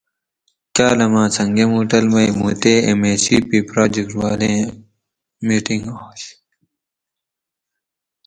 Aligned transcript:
کالامہ 0.75 1.23
سنگھم 1.35 1.69
ھوٹل 1.75 2.05
مئ 2.13 2.29
موں 2.37 2.53
تے 2.61 2.73
ایم 2.85 3.01
اے 3.07 3.13
سی 3.23 3.35
پی 3.47 3.57
پراجیکٹ 3.69 4.11
والا 4.19 4.47
ایٔں 4.53 4.67
میٹںگ 5.45 5.83
آش 5.99 6.21